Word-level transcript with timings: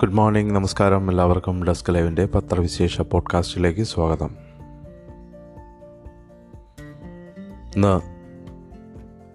Good 0.00 0.12
morning 0.12 0.54
നമസ്കാരം. 0.54 1.10
എല്ലാവർക്കും 1.10 1.64
desk 1.64 1.94
ലൈവിന്റെ 1.94 2.26
പത്രവിശേഷ 2.26 3.00
പോഡ്കാസ്റ്റിലേക്ക് 3.00 3.82
സ്വാഗതം. 3.82 4.30
ഇന്ന് 7.76 8.00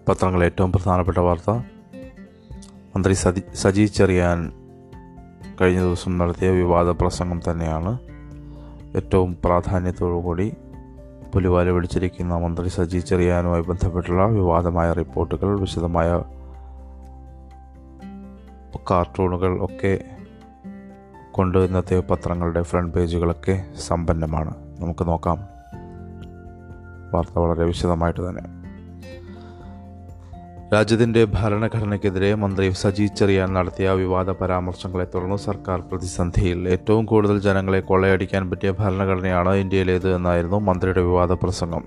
പത്രങ്ങളിലെ 0.10 0.46
ഏറ്റവും 0.46 0.72
പ്രധാനപ്പെട്ട 0.72 1.18
വാർത്ത. 1.18 1.50
മന്ത്രി 2.96 3.14
സതി 3.14 3.42
സജി 3.54 3.86
ചെറിയാൻ 3.86 4.52
കഴിഞ്ഞ 5.62 5.80
ദിവസം 5.80 6.18
നടത്തിയ 6.18 6.50
വിവാദ 6.50 6.90
പ്രസംഗം 6.90 7.42
തന്നെയാണ് 7.52 8.00
ഏറ്റവും 8.96 9.38
പ്രാധാന്യത്തോടുകൂടി 9.46 10.54
പുലിവാല 11.34 11.70
വിളിച്ചിരിക്കുന്ന 11.70 12.36
മന്ത്രി 12.36 12.70
സജി 12.70 12.98
ചെറിയാനുമായി 12.98 13.62
ബന്ധപ്പെട്ടുള്ള 13.62 14.26
വിവാദമായ 14.26 14.94
റിപ്പോർട്ടുകൾ 14.94 15.60
വിശദമായ 15.60 16.22
കാർട്ടൂണുകൾ 18.92 19.66
ഒക്കെ 19.66 20.15
കൊണ്ട് 21.36 21.58
ഇന്നത്തെ 21.58 22.00
പത്രങ്ങളുടെ 22.00 22.62
ഫ്രണ്ട് 22.62 22.94
പേജുകളൊക്കെ 22.94 23.64
സമ്പന്നമാണ്. 23.80 24.54
നമുക്ക് 24.80 25.08
നോക്കാം. 25.08 25.38
വാർത്ത 27.14 27.40
വളരെ 27.40 27.64
വിശദമായിട്ട് 27.64 28.30
തന്നെ. 28.30 28.42
രാജ്യത്തിന്റെ 30.74 31.28
ഭരണഘടനയ്ക്കെതിരെ 31.34 32.36
മന്ത്രി 32.36 32.70
സജി 32.70 33.06
ചെറിയാൻ 33.06 33.54
നടത്തിയ 33.54 33.90
വിവാദ 33.90 34.30
പരാമർശങ്ങളെ 34.30 35.08
തുടർന്ന് 35.16 35.36
സർക്കാർ 35.36 35.80
പ്രതിസന്ധിയിൽ 35.80 36.70
ഏറ്റവും 36.70 37.06
കൂടുതൽ 37.06 37.40
ജനങ്ങളെ 37.40 37.80
കൊള്ളയടിക്കാൻ 37.80 38.50
പറ്റിയ 38.50 38.72
ഭരണഘടനയാണ് 38.72 39.56
ഇന്ത്യയിലേത് 39.56 40.16
എന്നായിരുന്നു 40.16 40.60
മന്ത്രിയുടെ 40.60 41.02
വിവാദ 41.02 41.32
പ്രസംഗം. 41.32 41.84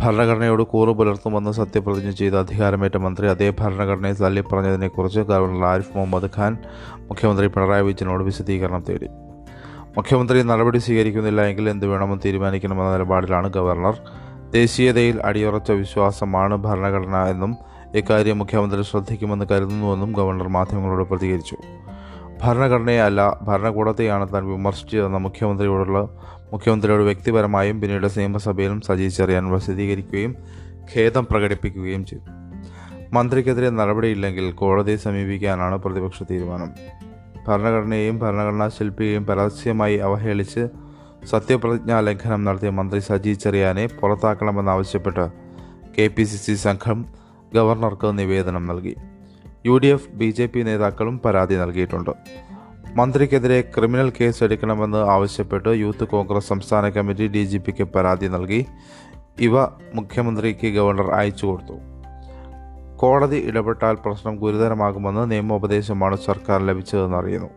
ഭരണഘടനയോട് 0.00 0.62
കൂറു 0.62 0.92
പുലർത്തുമെന്ന് 0.92 1.50
സത്യപ്രതിജ്ഞ 1.50 2.10
ചെയ്ത 2.10 2.34
അധികാരമേറ്റ 2.34 2.96
മന്ത്രി 2.96 3.26
അതേ 3.28 3.52
ഭരണഘടനയെ 3.60 4.12
തള്ളിപ്പറഞ്ഞതിനെക്കുറിച്ച് 4.12 5.20
ഗവർണർ 5.20 5.64
ആരിഫ് 5.64 5.96
മുഹമ്മദ് 5.96 6.30
ഖാൻ 6.36 6.56
മുഖ്യമന്ത്രി 6.98 7.46
പിണറായി 7.46 7.82
വിജയനോട് 7.82 8.24
വിശദീകരണം 8.24 8.84
തേടി. 8.88 9.08
മുഖ്യമന്ത്രി 9.96 10.42
നടപടി 10.42 10.78
സ്വീകരിക്കുന്നില്ല 10.78 11.40
എങ്കിൽ 11.40 11.70
എന്ത് 11.70 11.86
വേണമെന്ന് 11.86 12.22
തീരുമാനിക്കണമെന്ന 12.24 12.92
നിലപാടിലാണ് 12.92 13.48
ഗവർണർ. 13.48 13.96
ദേശീയതയിൽ 14.50 15.20
അടിയുറച്ച 15.24 15.70
വിശ്വാസമാണ് 15.70 16.54
ഭരണഘടന 16.54 17.16
എന്നും 17.24 17.56
ഇക്കാര്യം 17.94 18.38
മുഖ്യമന്ത്രി 18.38 18.82
ശ്രദ്ധിക്കുമെന്ന് 18.82 19.46
കരുതുന്നുവെന്നും 19.50 20.12
ഗവർണർ 20.12 20.48
മാധ്യമങ്ങളോട് 20.48 21.08
പ്രതികരിച്ചു. 21.08 21.56
ഭരണഘടനയല്ല 22.42 23.38
ഭരണകൂടത്തെയാണ് 23.42 24.32
താൻ 24.32 24.44
വിമർശിച്ചതെന്ന 24.46 25.16
മുഖ്യമന്ത്രിയോടുള്ള 25.16 26.00
മുഖ്യമന്ത്രിയോട് 26.52 27.02
വ്യക്തിപരമായും 27.02 27.80
പിന്നീട് 27.80 28.06
നിയമസഭയിലും 28.18 28.80
സജി 28.80 29.08
ചെറിയാൻ 29.08 29.52
വിശദീകരിക്കുകയും 29.52 30.36
ഖേദം 30.96 31.26
പ്രകടിപ്പിക്കുകയും 31.30 32.06
ചെയ്തു. 32.06 32.24
മന്ത്രിക്കെതിരെ 33.12 33.70
നടപടിയില്ലെങ്കിൽ 33.70 34.52
കോടതിയെ 34.52 34.96
സമീപിക്കാനാണ് 34.96 35.76
പ്രതിപക്ഷ 35.76 36.22
തീരുമാനം. 36.22 36.70
ഭരണഘടനയെയും 37.48 38.18
ഭരണഘടനാ 38.18 38.68
ശില്പിയെയും 38.68 39.26
പരസ്യമായി 39.26 39.96
അവഹേളിച്ച് 39.96 40.68
സത്യപ്രതിജ്ഞാ 41.26 42.00
ലംഘനം 42.00 42.44
നടത്തിയ 42.44 42.70
മന്ത്രി 42.70 43.00
സജി 43.00 43.32
ചെറിയാനെ 43.32 43.86
പുറത്താക്കണമെന്നാവശ്യപ്പെട്ട് 43.86 45.30
കെ 45.98 46.06
പി 46.06 46.22
സി 46.22 46.36
സി 46.36 46.54
സംഘം 46.54 47.06
ഗവർണർക്ക് 47.54 48.18
നിവേദനം 48.18 48.66
നൽകി. 48.66 48.96
U 49.66 49.78
D 49.78 49.86
F 49.86 50.10
B 50.10 50.30
J 50.30 50.46
P 50.46 50.60
നേതാക്കളും 50.60 51.18
പരാതി 51.18 51.54
നൽകിയിട്ടുണ്ട്. 51.54 52.10
മന്ത്രിക്കെതിരെ 52.98 53.56
ക്രിമിനൽ 53.60 54.08
കേസ് 54.18 54.44
എടുക്കണമെന്ന് 54.44 54.98
ആവശ്യപ്പെട്ട് 55.14 55.68
യൂത്ത് 55.68 56.04
കോൺഗ്രസ് 56.04 56.48
സംസ്ഥാന 56.48 56.88
കമ്മിറ്റി 56.88 57.26
ഡി 57.28 57.42
ജി 57.44 57.58
പിക്ക് 57.58 57.84
പരാതി 57.84 58.28
നൽകി. 58.28 58.60
ഇവ 59.40 59.64
മുഖ്യമന്ത്രിക്ക് 59.98 60.68
ഗവർണർ 60.76 61.08
അയച്ചു 61.18 61.44
കൊടുത്തു. 61.46 61.76
കോടതി 62.96 63.36
ഇടപെട്ടാൽ 63.48 63.96
പ്രശ്നം 64.04 64.36
ഗുരുതരമാകുമെന്ന് 64.36 65.30
നിയമോപദേശമാണ് 65.30 66.16
സർക്കാർ 66.28 66.60
ലഭിച്ചതെന്ന് 66.66 67.16
അറിയുന്നു 67.16 67.50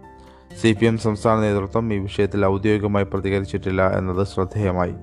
സി 0.62 0.72
പി 0.80 0.86
എം 0.86 0.98
സംസ്ഥാന 0.98 1.40
നേതൃത്വം 1.40 1.94
ഈ 1.94 1.98
വിഷയത്തിൽ 1.98 2.46
ഔദ്യോഗികമായി 2.46 3.06
പ്രതികരിച്ചിട്ടില്ല 3.14 3.82
എന്നത് 4.00 4.24
ശ്രദ്ധേയമായി. 4.34 4.96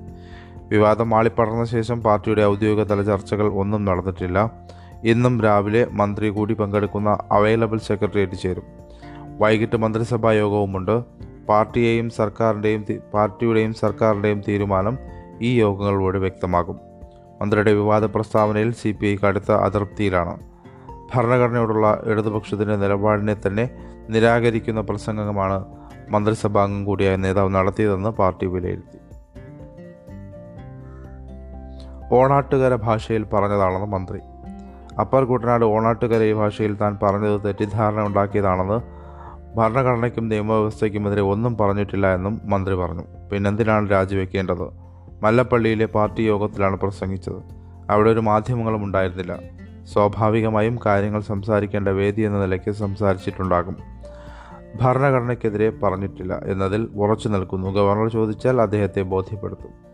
വിവാദം 0.73 1.11
ആളിപ്പടർന്ന 1.19 1.65
ശേഷം 1.65 2.03
പാർട്ടിയുടെ 2.03 2.45
ഔദ്യോഗിക 2.45 2.83
തല 2.83 3.03
ചർച്ചകൾ 3.03 3.49
ഒന്നും 3.63 3.85
നടന്നിട്ടില്ല. 3.85 4.39
ഇന്നും 5.05 5.35
രാവിലെ 5.47 5.83
മന്ത്രി 6.01 6.29
കൂടി 6.29 6.55
പങ്കെടുക്കുന്ന 6.55 7.11
അവൈലബിൾ 7.33 7.79
സെക്രട്ടേറിയറ്റ് 7.89 8.39
ചേരും. 8.39 8.88
വൈകിട്ട് 9.39 9.77
മന്ത്രിസഭാ 9.77 10.33
യോഗവുമുണ്ട്. 10.33 11.05
പാർട്ടിയെയും 11.49 12.11
സർക്കാരിന്റെയും 12.11 12.85
പാർട്ടിയുടെയും 13.15 13.75
സർക്കാരിന്റെയും 13.75 14.43
തീരുമാനം 14.49 14.99
ഈ 15.43 15.61
യോഗങ്ങളിലൂടെ 15.61 16.19
വ്യക്തമാകും. 16.19 16.81
മന്ത്രിയുടെ 17.43 17.73
വിവാദ 17.73 18.05
പ്രസ്താവനയിൽ 18.05 18.73
സി 18.73 18.97
പി 19.01 19.07
ഐ 19.07 19.17
കടുത്ത 19.17 19.53
അതൃപ്തിയിലാണ്. 19.53 20.37
ഭരണഘടനയോടുള്ള 21.15 22.03
ഇടതുപക്ഷത്തിന്റെ 22.07 22.77
നിലപാടിനെ 22.77 23.37
തന്നെ 23.47 23.71
നിരാകരിക്കുന്ന 24.11 24.81
പ്രസംഗമാണ് 24.81 25.65
മന്ത്രിസഭാംഗം 26.11 26.85
കൂടിയായ 26.85 27.17
നേതാവ് 27.17 27.55
നടത്തിയതെന്ന് 27.55 28.11
പാർട്ടി 28.11 28.47
വിലയിരുത്തി. 28.47 28.99
ഓണാട്ടുകര 32.15 32.75
ഭാഷയിൽ 32.75 33.25
പറഞ്ഞതാണെന്ന് 33.25 33.87
മന്ത്രി. 33.87 34.21
അപ്പർ 35.01 35.25
കുട്ടനാട് 35.25 35.65
ഓണാട്ടുകര 35.65 36.33
ഭാഷയിൽ 36.33 36.75
താൻ 36.75 36.99
പറഞ്ഞത് 37.03 37.41
തെറ്റിദ്ധാരണ 37.45 38.07
ഉണ്ടാക്കിയതാണെന്ന് 38.07 38.98
ഭരണഘടനയ്ക്കും 39.59 40.29
നിയമവ്യവസ്ഥയ്ക്കുമെതിരെ 40.29 41.21
ഒന്നും 41.21 41.57
പറഞ്ഞിട്ടില്ല 41.57 42.15
എന്നും 42.15 42.41
മന്ത്രി 42.45 42.75
പറഞ്ഞു. 42.75 43.03
പിന്നെന്തിനാണ് 43.33 43.91
രാജിവെക്കേണ്ടത്? 43.91 44.69
മല്ലപ്പള്ളിയിലെ 45.23 45.87
പാർട്ടി 45.87 46.23
യോഗത്തിലാണ് 46.23 46.79
പ്രസംഗിച്ചത്. 46.79 47.43
അവിടെ 47.91 48.11
ഒരു 48.11 48.21
മാധ്യമങ്ങളും 48.21 48.85
ഉണ്ടായിരുന്നില്ല. 48.85 49.39
സ്വാഭാവികമായും 49.93 50.79
കാര്യങ്ങൾ 50.87 51.21
സംസാരിക്കേണ്ട 51.21 51.89
വേദി 51.89 52.23
എന്ന 52.23 52.39
നിലയ്ക്ക് 52.39 52.71
സംസാരിച്ചിട്ടുണ്ടാകും. 52.71 53.77
ഭരണഘടനയ്ക്കെതിരെ 54.81 55.73
പറഞ്ഞിട്ടില്ല 55.83 56.41
എന്നതിൽ 56.45 56.89
ഉറച്ചു 56.97 57.29
നിൽക്കുന്നു. 57.29 57.71
ഗവർണർ 57.71 58.09
ചോദിച്ചാൽ 58.09 58.61
അദ്ദേഹത്തെ 58.61 59.03
ബോധ്യപ്പെടുത്തും. 59.03 59.88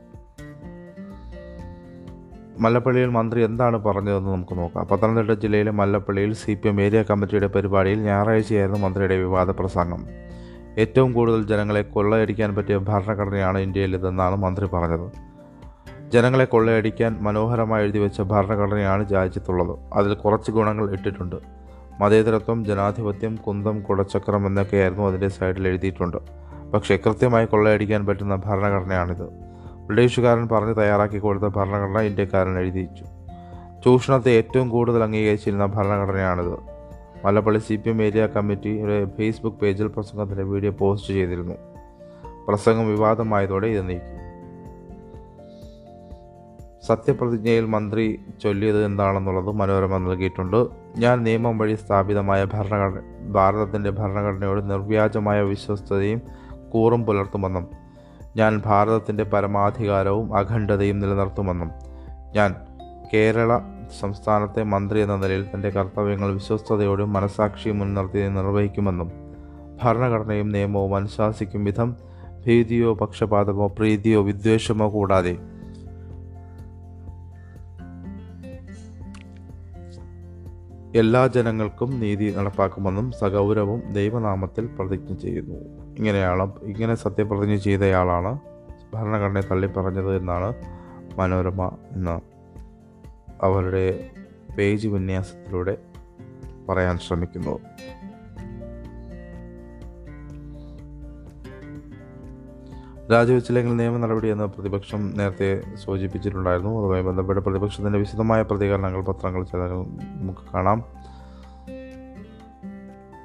മല്ലപ്പള്ളിയിൽ 2.61 3.09
മന്ത്രി 3.09 3.45
എന്താണ് 3.45 3.77
പറഞ്ഞതെന്ന് 3.77 4.31
നമുക്ക് 4.31 4.59
നോക്കാം. 4.59 4.87
പത്തനംതിട്ട 4.87 5.31
ജില്ലയിലെ 5.31 5.71
മല്ലപ്പള്ളിയിൽ 5.71 6.35
സി 6.35 6.55
പി 6.55 6.69
എം 6.69 6.81
ഏരിയ 6.81 7.03
കമ്മിറ്റിയുടെ 7.03 7.47
പരിപാടിയിൽ 7.47 8.01
ഞായറാഴ്ചയായിരുന്നു 8.01 8.81
മന്ത്രിയുടെ 8.81 9.17
വിവാദ 9.17 9.51
പ്രസംഗം. 9.51 10.07
ഏറ്റവും 10.79 11.13
കൂടുതൽ 11.13 11.47
ജനങ്ങളെ 11.47 11.83
കൊള്ളയടിക്കാൻ 11.83 12.55
പറ്റിയ 12.55 12.77
ഭരണഘടനയാണ് 12.77 13.59
ഇന്ത്യയിലിതെന്നാണ് 13.59 14.37
മന്ത്രി 14.37 14.67
പറഞ്ഞത്. 14.67 15.13
ജനങ്ങളെ 16.11 16.45
കൊള്ളയടിക്കാൻ 16.45 17.17
മനോഹരമായി 17.21 17.85
എഴുതി 17.85 17.99
വെച്ച 17.99 18.21
ഭരണഘടനയാണ് 18.21 19.13
രാജ്യത്തുള്ളത് 19.13 19.79
അതിൽ 19.93 20.15
കുറച്ച് 20.15 20.51
ഗുണങ്ങൾ 20.51 20.93
ഇട്ടിട്ടുണ്ട്. 20.93 21.37
മതേതരത്വം 22.01 22.65
ജനാധിപത്യം 22.65 23.37
കുന്തം 23.37 23.81
കുടച്ചക്രം 23.81 24.47
എന്നൊക്കെയായിരുന്നു 24.47 25.05
അതിന്റെ 25.05 25.29
സൈഡിൽ 25.29 25.69
എഴുതിയിട്ടുണ്ട്. 25.69 26.17
പക്ഷേ 26.75 26.97
കൃത്യമായി 26.97 27.47
കൊള്ളയടിക്കാൻ 27.47 28.07
പറ്റുന്ന 28.07 28.37
ഭരണഘടനയാണിത്. 28.37 29.54
ബ്രിട്ടീഷുകാരൻ 29.87 30.49
പറഞ്ഞ് 30.49 30.77
തയ്യാറാക്കി 30.77 31.19
കൊടുത്ത 31.19 31.45
ഭരണഘടന 31.45 32.01
ഇന്ത്യക്കാരൻ 32.01 32.59
എഴുതിയിച്ചു 32.59 33.05
ചൂഷണത്തെ 33.85 34.31
ഏറ്റവും 34.31 34.69
കൂടുതൽ 34.69 35.03
അംഗീകരിച്ചിരുന്ന 35.03 35.67
ഭരണഘടനയാണിത്. 35.67 36.59
Mallappally 37.25 37.59
C 37.59 37.77
P 37.77 37.91
M 37.91 38.03
area 38.03 38.27
കമ്മിറ്റിയുടെ 38.27 39.05
ഫേസ്ബുക്ക് 39.05 39.57
പേജിൽ 39.57 39.87
പ്രസംഗത്തിന്റെ 39.87 40.43
വീഡിയോ 40.43 40.71
പോസ്റ്റ് 40.71 41.15
ചെയ്തിരുന്നു. 41.15 41.55
പ്രസംഗം 42.49 42.89
വിവാദമായതോടെ 42.89 43.67
ഇത് 43.67 43.89
നീക്കി. 43.89 44.15
സത്യപ്രതിജ്ഞയിൽ 46.87 47.65
മന്ത്രി 47.65 48.21
ചൊല്ലിയത് 48.43 48.85
എന്താണെന്നുള്ളത് 48.85 49.47
മനോരമ 49.47 49.97
നൽകിയിട്ടുണ്ട്. 49.97 50.67
ഞാൻ 50.99 51.23
നിയമം 51.23 51.59
വഴി 51.59 51.75
സ്ഥാപിതമായ 51.75 52.45
ഭരണഘടന 52.45 53.01
ഭാരതത്തിന്റെ 53.33 53.91
ഭരണഘടനയോട് 53.91 54.71
നിർവ്യാജമായ 54.71 55.43
വിശ്വസ്തതയും 55.43 56.23
കൂറും 56.71 57.07
പുലർത്തുമെന്നും 57.07 57.84
ഞാൻ 58.37 58.63
ഭാരതത്തിന്റെ 58.65 59.25
പരമാധികാരവും 59.25 60.37
അഖണ്ഡതയും 60.37 61.01
നിലനിർത്തുമെന്നും 61.01 61.71
ഞാൻ 62.35 62.55
കേരള 63.15 63.59
സംസ്ഥാനത്തെ 64.01 64.63
മന്ത്രി 64.63 65.01
എന്ന 65.01 65.17
നിലയിൽ 65.17 65.47
തന്റെ 65.55 65.71
കർത്തവ്യങ്ങൾ 65.71 66.33
വിശ്വസ്തയോടും 66.33 67.13
മനസാക്ഷിയും 67.13 67.79
മുൻനിർത്തി 67.79 68.29
നിർവഹിക്കുമെന്നും 68.29 69.13
ഭരണഘടനയും 69.83 70.49
നിയമവും 70.49 70.97
അനുശാസിക്കും 70.97 71.65
വിധം 71.65 71.97
ഭീതിയോ 72.47 72.95
പക്ഷപാതമോ 72.95 73.67
പ്രീതിയോ 73.67 74.23
വിദ്വേഷമോ 74.23 74.93
കൂടാതെ. 74.93 75.39
എല്ലാ 80.99 81.27
ജനങ്ങൾക്കും 81.27 82.01
നീതി 82.01 82.35
നടപ്പാക്കുമെന്നും 82.37 83.13
സഗൗരവം 83.13 83.93
ദൈവനാമത്തിൽ 83.93 84.67
പ്രതിജ്ഞ 84.67 85.15
ചെയ്യുന്നു. 85.15 85.84
ഇങ്ങനെയാണ് 85.99 86.53
ഇങ്ങനെ 86.63 86.95
സത്യപ്രതിജ്ഞ 86.95 87.57
ചെയ്തയാളാണ് 87.57 88.39
ഭരണഘടനയെ 88.95 89.43
തള്ളിപ്പറഞ്ഞത് 89.43 90.17
എന്നാണ് 90.17 90.55
മനോരമ 91.19 91.67
എന്ന 91.93 92.21
അവരുടെ 93.43 94.11
പേജ് 94.59 94.89
വിന്യാസത്തിലൂടെ 94.89 95.77
പറയാൻ 96.69 96.99
ശ്രമിക്കുന്നത് 96.99 97.61
രാജിവെച്ചില്ലെങ്കിൽ 103.13 103.77
നിയമ 103.77 103.97
നടപടി 103.97 104.29
എന്ന 104.29 104.45
പ്രതിപക്ഷം 104.47 105.13
നേരത്തെ 105.17 105.63
സൂചിപ്പിച്ചിട്ടുണ്ടായിരുന്നു. 105.75 106.79
അതുമായി 106.79 107.03
ബന്ധപ്പെട്ട് 107.03 107.41
പ്രതിപക്ഷത്തിന്റെ 107.41 107.99
വിശദമായ 107.99 108.43
പ്രതികരണങ്ങൾ 108.43 109.03
പത്രങ്ങൾ 109.03 109.45
ചില 109.45 109.59
നമുക്ക് 109.59 110.53
കാണാം. 110.55 110.85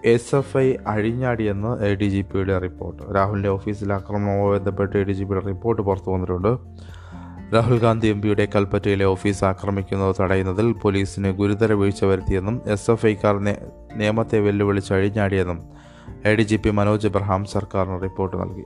എസ് 0.05 0.35
എഫ് 0.35 0.57
ഐ 0.57 0.75
അഴിഞ്ഞാടിയെന്ന് 0.87 1.83
എ 1.85 1.95
ഡി 1.95 2.05
ജി 2.05 2.21
പിയുടെ 2.21 2.59
റിപ്പോർട്ട്. 2.59 3.15
രാഹുലിന്റെ 3.15 3.49
ഓഫീസിൽ 3.49 3.93
ആക്രമണവുമായി 3.93 4.59
ബന്ധപ്പെട്ട് 4.59 4.97
എ 4.97 5.03
ഡി 5.03 5.13
ജി 5.13 5.23
പിയുടെ 5.23 5.45
റിപ്പോർട്ട് 5.45 5.81
പുറത്തു 5.81 6.11
വന്നിട്ടുണ്ട്. 6.11 6.57
രാഹുൽ 7.55 7.79
ഗാന്ധി 7.79 8.07
എം 8.07 8.21
പിയുടെ 8.21 8.47
കൽപ്പറ്റയിലെ 8.55 9.05
ഓഫീസ് 9.05 9.45
ആക്രമിക്കുന്നത് 9.45 10.15
തടയുന്നതിൽ 10.19 10.71
പോലീസിന് 10.71 11.31
ഗുരുതര 11.31 11.73
വീഴ്ച 11.73 12.05
വരുത്തിയെന്നും 12.05 12.61
എസ് 12.65 12.91
എഫ് 12.91 13.05
ഐക്കാർ 13.05 13.39
നിയമത്തെ 13.95 14.39
വെല്ലുവിളിച്ച് 14.39 14.93
അഴിഞ്ഞാടിയെന്നും 14.93 15.63
A 16.25 16.35
D 16.35 16.41
G 16.41 16.55
P 16.55 16.69
Manoj 16.69 17.07
Abraham 17.07 17.45
സർക്കാരിന് 17.45 18.01
റിപ്പോർട്ട് 18.01 18.37
നൽകി. 18.37 18.63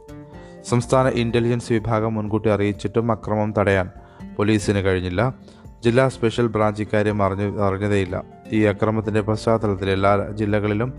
സംസ്ഥാന 0.63 1.07
ഇന്റലിജൻസ് 1.07 1.74
വിഭാഗം 1.74 2.13
മുൻകൂട്ടി 2.13 2.50
അറിയിച്ചിട്ടും 2.50 3.12
അക്രമം 3.12 3.53
തടയാൻ 3.57 3.89
പോലീസിന് 4.36 4.79
കഴിഞ്ഞില്ല. 4.79 5.36
ജില്ലാ 5.83 6.09
സ്പെഷ്യൽ 6.09 6.47
ബ്രാഞ്ച് 6.47 6.81
ഇക്കാര്യം 6.81 7.24
അറിഞ്ഞു 7.24 7.62
അറിഞ്ഞതേയില്ല. 7.62 8.24
ഈ 8.53 8.63
അക്രമത്തിന്റെ 8.63 9.21
പശ്ചാത്തലത്തിൽ 9.21 9.89
എല്ലാ 9.89 10.27
ജില്ലകളിലും 10.31 10.94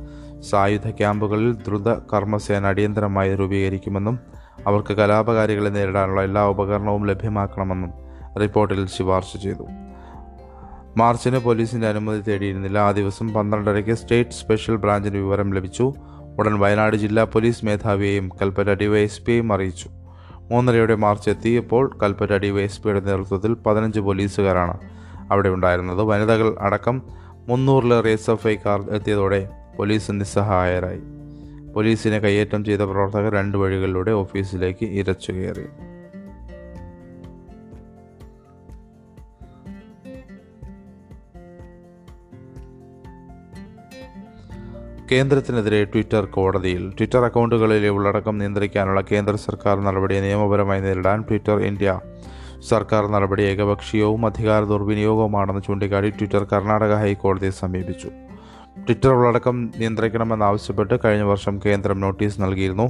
സായുധ 0.50 0.90
ക്യാമ്പുകളിൽ 0.90 1.54
ദ്രുത 1.54 1.92
കർമ്മസേന 1.92 2.66
അടിയന്തരമായി 2.66 3.34
രൂപീകരിക്കുമെന്നും 3.34 4.18
അവർക്ക് 4.66 4.94
കലാപകാരികളെ 4.94 5.68
നേരിടാനുള്ള 5.68 6.22
എല്ലാ 6.22 6.42
ഉപകരണവും 6.42 7.06
ലഭ്യമാക്കണമെന്നും 7.06 7.90
റിപ്പോർട്ടിൽ 8.40 8.86
ശുപാർശ 8.86 9.36
ചെയ്തു. 9.36 9.66
മാർച്ചിന് 10.96 11.38
പോലീസിന്റെ 11.38 11.88
അനുമതി 11.88 12.20
തേടിയിരുന്നില്ല. 12.20 12.78
ആ 12.78 12.90
ദിവസം 12.90 13.32
പന്ത്രണ്ടരയ്ക്ക് 13.32 13.94
സ്റ്റേറ്റ് 13.94 14.30
സ്പെഷ്യൽ 14.30 14.76
ബ്രാഞ്ചിന് 14.76 15.16
വിവരം 15.16 15.54
ലഭിച്ചു. 15.54 15.94
ഉടൻ 16.38 16.58
വയനാട് 16.58 16.96
ജില്ലാ 16.96 17.24
പോലീസ് 17.24 17.64
മേധാവിയെയും 17.64 18.28
കൽപ്പറ്റ 18.42 18.68
ഡിവൈഎസ്പിയെയും 18.68 19.52
അറിയിച്ചു. 19.52 19.88
മൂന്നരയുടെ 20.50 20.94
മാർച്ച് 20.94 21.30
എത്തിയപ്പോൾ 21.30 21.98
കൽപ്പറ്റ 22.02 22.30
ഡിവൈഎസ്പിയുടെ 22.30 23.00
നേതൃത്വത്തിൽ 23.00 23.54
പതിനഞ്ച് 23.54 24.00
പോലീസുകാരാണ് 24.00 24.78
അവിടെ 25.32 25.48
ഉണ്ടായിരുന്നത്. 25.48 26.02
വനിതകൾ 26.02 26.56
അടക്കം 26.60 27.02
മുന്നൂറിലേറെ 27.48 28.10
എസ് 28.10 28.30
എഫ് 28.30 28.48
ഐക്കാർ 28.48 28.90
എത്തിയതോടെ 28.90 29.48
പോലീസ് 29.78 30.10
നിസ്സഹായരായി. 30.10 31.00
പോലീസിനെ 31.72 32.18
കയ്യേറ്റം 32.18 32.64
ചെയ്ത 32.64 32.80
പ്രവർത്തകർ 32.80 33.32
രണ്ട് 33.32 33.58
വഴികളിലൂടെ 33.58 34.10
ഓഫീസിലേക്ക് 34.10 34.84
ഇരച്ചു 34.84 35.32
കയറി. 35.32 35.66
കേന്ദ്രത്തിനെതിരെ 45.12 45.84
ട്വിറ്റർ 45.84 46.24
കോടതിയിൽ 46.24 46.90
ട്വിറ്റർ 46.90 47.24
അക്കൗണ്ടുകളിലെ 47.24 47.88
ഉള്ളടക്കം 47.88 48.38
നിയന്ത്രിക്കാനുള്ള 48.38 49.00
കേന്ദ്ര 49.00 49.36
സർക്കാർ 49.36 49.80
നടപടിയെ 49.80 50.20
നിയമപരമായി 50.20 50.80
നേരിടാൻ 50.80 51.22
ട്വിറ്റർ 51.22 51.60
ഇന്ത്യ 51.62 52.00
സർക്കാർ 52.70 53.06
നടപടി 53.06 53.42
ഏകപക്ഷീയവും 53.42 54.26
അധികാര 54.26 54.64
ദുർവിനിയോഗവുമാണെന്ന് 54.64 55.62
ചൂണ്ടിക്കാട്ടി 55.66 56.10
ട്വിറ്റർ 56.10 56.44
കർണാടക 56.52 56.94
ഹൈക്കോടതിയെ 56.94 57.50
സമീപിച്ചു. 57.50 58.10
ട്വിറ്റർ 58.84 59.10
ഉള്ളടക്കം 59.10 59.72
നിയന്ത്രിക്കണമെന്നാവശ്യപ്പെട്ട് 59.76 60.94
കഴിഞ്ഞ 61.04 61.22
വർഷം 61.22 61.60
കേന്ദ്രം 61.66 62.00
നോട്ടീസ് 62.00 62.42
നൽകിയിരുന്നു. 62.42 62.86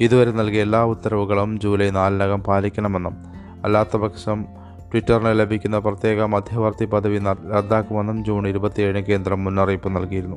ഇതുവരെ 0.00 0.32
നൽകിയ 0.32 0.62
എല്ലാ 0.62 0.82
ഉത്തരവുകളും 0.84 1.60
ജൂലൈ 1.60 1.90
നാലിനകം 1.90 2.42
പാലിക്കണമെന്നും 2.42 3.16
അല്ലാത്തപക്ഷം 3.64 4.44
ട്വിറ്ററിന് 4.92 5.40
ലഭിക്കുന്ന 5.40 5.78
പ്രത്യേക 5.78 6.22
മധ്യവർത്തി 6.22 6.84
പദവി 6.84 7.18
റദ്ദാക്കുമെന്നും 7.56 8.24
ജൂൺ 8.24 8.48
ഇരുപത്തിയേഴിന് 8.48 9.02
കേന്ദ്രം 9.04 9.44
മുന്നറിയിപ്പ് 9.44 9.96
നൽകിയിരുന്നു. 9.96 10.36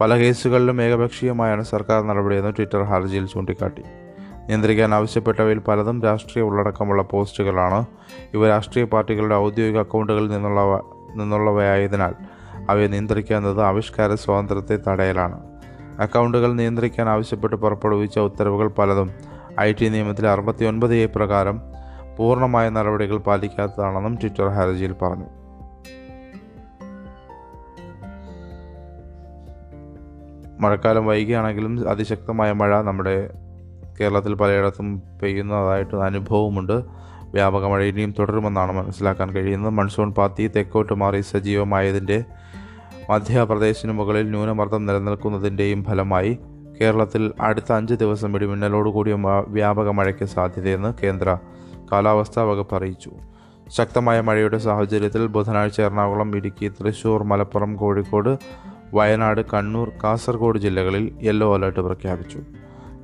പല 0.00 0.16
കേസുകളിലും 0.16 0.82
ഏകപക്ഷീയമായാണ് 0.82 1.62
സർക്കാർ 1.62 2.02
നടപടിയെന്ന് 2.02 2.52
ട്വിറ്റർ 2.56 2.82
ഹർജിയിൽ 2.82 3.26
ചൂണ്ടിക്കാട്ടി. 3.26 3.82
നിയന്ത്രിക്കാൻ 4.50 4.94
ആവശ്യപ്പെട്ടവയിൽ 4.94 5.58
പലതും 5.58 6.02
രാഷ്ട്രീയ 6.02 6.44
ഉള്ളടക്കമുള്ള 6.44 7.02
പോസ്റ്റുകളാണ്. 7.02 7.86
ഇവ 8.34 8.48
രാഷ്ട്രീയ 8.48 8.84
പാർട്ടികളുടെ 8.84 9.34
ഔദ്യോഗിക 9.34 9.78
അക്കൗണ്ടുകളിൽ 9.78 10.28
നിന്നുള്ളവ 10.30 10.76
നിന്നുള്ളവയായതിനാൽ 11.14 12.14
അവയെ 12.70 12.86
നിയന്ത്രിക്കുന്നത് 12.86 13.62
ആവിഷ്കാര 13.62 14.14
സ്വാതന്ത്ര്യത്തെ 14.14 14.78
തടയലാണ്. 14.88 15.38
അക്കൗണ്ടുകൾ 16.00 16.52
നിയന്ത്രിക്കാൻ 16.52 17.08
ആവശ്യപ്പെട്ട് 17.08 17.56
പുറപ്പെടുവിച്ച 17.56 18.18
ഉത്തരവുകൾ 18.18 18.68
പലതും 18.68 19.10
ഐ 19.60 19.72
ടി 19.72 19.88
നിയമത്തിലെ 19.88 20.30
അറുപത്തിയൊൻപത് 20.30 20.94
എ 20.94 21.06
പ്രകാരം 21.06 21.60
പൂർണമായ 22.18 22.68
നടപടികൾ 22.68 23.18
പാലിക്കാത്തതാണെന്നും 23.18 24.14
ട്വിറ്റർ 24.14 24.48
ഹർജിയിൽ 24.48 24.92
പറഞ്ഞു. 24.92 25.28
മഴക്കാലം 30.60 31.06
വൈകിയാണെങ്കിലും 31.06 31.90
അതിശക്തമായ 31.90 32.52
മഴ 32.52 32.82
നമ്മുടെ 32.82 33.16
കേരളത്തിൽ 34.00 34.34
പലയിടത്തും 34.34 35.02
പെയ്യുന്നതായിട്ട് 35.22 35.96
അനുഭവമുണ്ട്. 35.96 36.82
വ്യാപക 37.32 37.66
മഴ 37.66 37.84
ഇനിയും 37.84 38.14
തുടരുമെന്നാണ് 38.18 38.72
മനസ്സിലാക്കാൻ 38.72 39.30
കഴിയുന്നത്. 39.30 39.72
മൺസൂൺ 39.72 40.12
പാത്തി 40.12 40.50
തെക്കോട്ട് 40.56 40.92
മാറി 40.92 41.20
സജീവമായതിന്റെ 41.20 42.24
മധ്യപ്രദേശിന് 43.10 43.92
മുകളിൽ 43.92 44.30
ന്യൂനമർദ്ദം 44.30 44.86
നിലനിൽക്കുന്നതിന്റെയും 44.86 45.84
ഫലമായി 45.84 46.38
കേരളത്തിൽ 46.80 47.32
അടുത്ത 47.40 47.72
അഞ്ച് 47.72 47.94
ദിവസം 47.94 48.36
ഇടിമിന്നലോടുകൂടിയ 48.36 49.16
വ്യാപക 49.48 49.88
മഴയ്ക്ക് 49.88 50.24
സാധ്യതയെന്ന് 50.24 50.94
കേന്ദ്ര 51.02 51.38
കാലാവസ്ഥാ 51.92 52.42
വകുപ്പ് 52.42 52.74
അറിയിച്ചു. 52.76 53.10
ശക്തമായ 53.68 54.20
മഴയുടെ 54.20 54.58
സാഹചര്യത്തിൽ 54.58 55.26
ബുധനാഴ്ച 55.26 55.80
എറണാകുളം 55.80 56.36
ഇടുക്കി 56.36 56.68
തൃശൂർ 56.68 57.22
മലപ്പുറം 57.22 57.76
കോഴിക്കോട് 57.76 58.38
വയനാട് 58.94 59.40
കണ്ണൂർ 59.54 59.90
കാസർഗോഡ് 60.04 60.58
ജില്ലകളിൽ 60.58 61.18
യെല്ലോ 61.22 61.54
അലർട്ട് 61.54 61.80
പ്രഖ്യാപിച്ചു. 61.80 62.38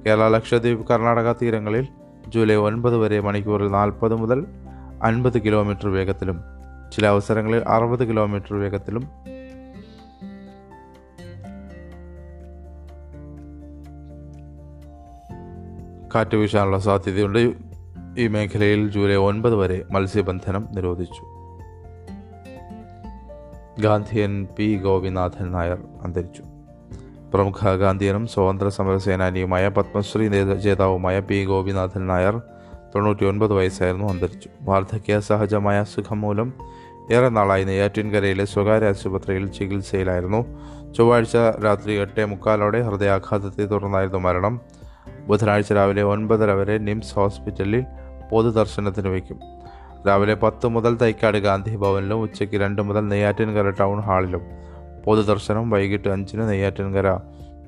കേരള 0.07 0.29
ലക്ഷദ്വീപ് 0.29 0.87
കർണാടക 0.87 1.33
തീരങ്ങളിൽ 1.33 1.89
ജൂലൈ 2.29 2.55
ഒൻപത് 2.55 2.97
വരെ 2.97 3.21
മണിക്കൂറിൽ 3.21 3.69
നാൽപ്പത് 3.69 4.15
മുതൽ 4.15 4.47
അൻപത് 5.03 5.45
കിലോമീറ്റർ 5.45 5.89
വേഗത്തിലും 5.89 6.41
ചില 6.93 7.07
അവസരങ്ങളിൽ 7.07 7.69
അറുപത് 7.69 8.09
കിലോമീറ്റർ 8.09 8.55
വേഗത്തിലും. 8.55 9.01
കാറ്റ് 16.15 16.37
വീശാനുള്ള 16.37 16.79
സാധ്യതയുണ്ട്. 16.79 17.53
ഈ 18.19 18.27
മേഖലയിൽ 18.27 18.91
ജൂലൈ 18.91 19.15
ഒൻപത് 19.15 19.55
വരെ 19.55 19.85
മത്സ്യബന്ധനം 19.91 20.69
നിരോധിച്ചു. 20.73 21.23
ഗാന്ധിയൻ 23.81 24.47
പി 24.59 24.83
ഗോപിനാഥൻ 24.83 25.51
നായർ 25.51 25.79
അന്തരിച്ചു. 26.03 26.43
പ്രമുഖ 27.35 27.77
ഗാന്ധിയനും 27.77 28.27
സ്വാതന്ത്ര്യ 28.27 28.71
സമര 28.71 28.97
സേനാനിയുമായ 28.97 29.69
പത്മശ്രീ 29.69 30.29
ജേതാവുമായ 30.55 31.21
പി. 31.21 31.45
ഗോപിനാഥൻ 31.45 32.07
നായർ 32.07 32.39
തൊണ്ണൂറ്റി 32.95 33.25
ഒൻപത് 33.25 33.53
വയസ്സായിരുന്നു 33.53 34.07
അന്തരിച്ചു. 34.09 34.49
വാർദ്ധക്യ 34.63 35.21
സഹജമായ 35.21 35.81
അസുഖം 35.81 36.21
മൂലം 36.21 36.53
ഏറെ 37.13 37.29
നാളായി 37.29 37.65
നെയ്യാറ്റിൻകരയിലെ 37.65 38.45
സ്വകാര്യ 38.45 38.87
ആശുപത്രിയിൽ 38.87 39.47
ചികിത്സയിലായിരുന്നു. 39.47 40.41
ചൊവ്വാഴ്ച 40.93 41.37
രാത്രി 41.65 41.93
എട്ടേ 42.01 42.25
മുക്കാലോടെ 42.25 42.83
ഹൃദയാഘാതത്തെ 42.83 43.65
തുടർന്നായിരുന്നു 43.65 44.19
മരണം. 44.19 44.61
ബുധനാഴ്ച 45.27 45.73
രാവിലെ 45.73 46.03
ഒൻപതര 46.03 46.51
വരെ 46.51 46.79
നിംസ് 46.79 47.15
ഹോസ്പിറ്റലിൽ 47.15 47.85
പൊതുദർശനത്തിന് 48.33 49.09
വയ്ക്കും. 49.09 49.41
രാവിലെ 50.09 50.35
പത്ത് 50.35 50.67
മുതൽ 50.67 50.97
തൈക്കാട് 50.97 51.39
ഗാന്ധി 51.39 51.77
ഭവനിലും 51.77 52.21
ഉച്ചയ്ക്ക് 52.21 52.57
രണ്ട് 52.57 52.83
മുതൽ 52.83 53.09
നെയ്യാറ്റിൻകര 53.09 53.71
ടൗൺ 53.71 54.01
ഹാളിലും 54.01 54.43
പൊതുദർശനം 55.07 55.71
വൈകിട്ട് 55.71 56.09
അഞ്ചിന് 56.09 56.49
നെയ്യാറ്റിൻകര 56.49 57.19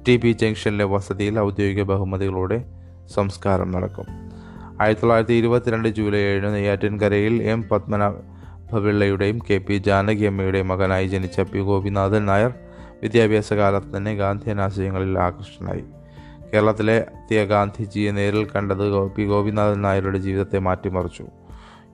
ടി 0.08 0.16
പി 0.16 0.32
ജംഗ്ഷനിലെ 0.32 0.84
വസതിയിൽ 0.84 1.40
ഔദ്യോഗിക 1.40 1.82
ബഹുമതികളോടെ 1.82 2.64
സംസ്കാരം 3.14 3.70
നടക്കും. 3.72 4.04
ആയിരത്തി 4.80 5.00
തൊള്ളായിരത്തി 5.00 5.32
ഇരുപത്തിരണ്ട് 5.32 5.88
ജൂലൈ 5.88 6.18
ഏഴിന് 6.18 6.54
നെയ്യാറ്റിൻകരയിൽ 6.54 7.42
എം 7.42 7.62
പത്മനാഭപിള്ളയുടെയും 7.62 9.38
കെ 9.50 9.58
പി 9.58 9.74
ജാനകി 9.74 10.24
അമ്മയുടെയും 10.24 10.68
മകനായി 10.68 11.06
ജനിച്ച 11.06 11.40
പി 11.40 11.58
ഗോപിനാഥൻ 11.58 12.26
നായർ 12.26 12.52
വിദ്യാഭ്യാസ 13.02 13.52
കാലത്ത് 13.52 13.96
തന്നെ 13.96 14.14
ഗാന്ധിയൻ 14.14 14.60
ആശയങ്ങളിൽ 14.60 15.18
ആകൃഷ്ടനായി. 15.18 15.84
കേരളത്തിലെ 16.54 16.96
എത്തിയ 16.96 17.44
ഗാന്ധിജിയെ 17.44 18.10
നേരിൽ 18.10 18.46
കണ്ടത് 18.56 19.08
പി 19.08 19.24
ഗോപിനാഥൻ 19.24 19.82
നായരുടെ 19.82 20.18
ജീവിതത്തെ 20.18 20.58
മാറ്റിമറിച്ചു. 20.58 21.26